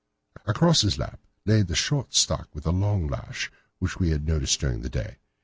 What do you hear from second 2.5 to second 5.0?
with the long lash which we had noticed during the